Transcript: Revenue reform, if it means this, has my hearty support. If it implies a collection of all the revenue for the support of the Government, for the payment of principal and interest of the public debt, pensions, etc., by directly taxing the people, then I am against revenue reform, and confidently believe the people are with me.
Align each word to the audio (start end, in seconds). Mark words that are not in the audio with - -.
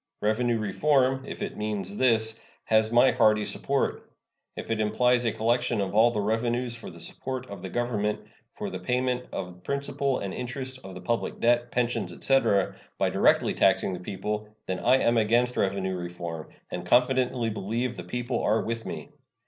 Revenue 0.19 0.57
reform, 0.57 1.25
if 1.27 1.43
it 1.43 1.57
means 1.57 1.95
this, 1.97 2.41
has 2.63 2.91
my 2.91 3.11
hearty 3.11 3.45
support. 3.45 4.09
If 4.55 4.71
it 4.71 4.79
implies 4.81 5.25
a 5.25 5.31
collection 5.31 5.79
of 5.79 5.93
all 5.93 6.09
the 6.09 6.19
revenue 6.21 6.67
for 6.71 6.89
the 6.89 6.99
support 6.99 7.47
of 7.51 7.61
the 7.61 7.69
Government, 7.69 8.19
for 8.55 8.71
the 8.71 8.79
payment 8.79 9.27
of 9.31 9.61
principal 9.63 10.17
and 10.17 10.33
interest 10.33 10.79
of 10.83 10.95
the 10.95 11.01
public 11.01 11.39
debt, 11.39 11.69
pensions, 11.69 12.11
etc., 12.11 12.75
by 12.97 13.11
directly 13.11 13.53
taxing 13.53 13.93
the 13.93 13.99
people, 13.99 14.49
then 14.65 14.79
I 14.79 14.97
am 14.97 15.17
against 15.17 15.55
revenue 15.55 15.95
reform, 15.95 16.49
and 16.71 16.83
confidently 16.83 17.51
believe 17.51 17.95
the 17.95 18.03
people 18.03 18.41
are 18.41 18.63
with 18.63 18.87
me. 18.87 19.09